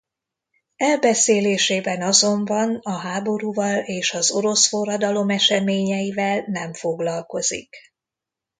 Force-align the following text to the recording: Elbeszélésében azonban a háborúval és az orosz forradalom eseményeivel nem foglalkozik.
Elbeszélésében 0.77 2.01
azonban 2.01 2.75
a 2.75 2.91
háborúval 2.97 3.77
és 3.79 4.13
az 4.13 4.31
orosz 4.31 4.67
forradalom 4.67 5.29
eseményeivel 5.29 6.43
nem 6.47 6.73
foglalkozik. 6.73 7.75